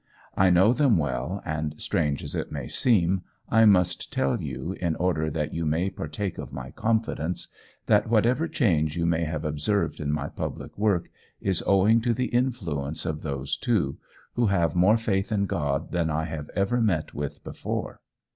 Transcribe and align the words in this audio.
I 0.35 0.49
know 0.49 0.73
them 0.73 0.97
well, 0.97 1.43
and, 1.45 1.75
strange 1.77 2.23
as 2.23 2.33
it 2.33 2.51
may 2.51 2.67
seem, 2.67 3.21
I 3.49 3.65
must 3.65 4.11
tell 4.11 4.41
you, 4.41 4.75
in 4.81 4.95
order 4.95 5.29
that 5.29 5.53
you 5.53 5.63
may 5.63 5.91
partake 5.91 6.39
of 6.39 6.51
my 6.51 6.71
confidence, 6.71 7.49
that 7.85 8.09
whatever 8.09 8.47
change 8.47 8.97
you 8.97 9.05
may 9.05 9.25
have 9.25 9.45
observed 9.45 9.99
in 9.99 10.11
my 10.11 10.27
public 10.27 10.75
work 10.75 11.11
is 11.39 11.61
owing 11.67 12.01
to 12.01 12.15
the 12.15 12.33
influence 12.33 13.05
of 13.05 13.21
those 13.21 13.55
two, 13.55 13.99
who 14.33 14.47
have 14.47 14.73
more 14.75 14.97
faith 14.97 15.31
in 15.31 15.45
God 15.45 15.91
than 15.91 16.09
I 16.09 16.23
have 16.23 16.49
ever 16.55 16.81
met 16.81 17.13
with 17.13 17.43
before. 17.43 18.01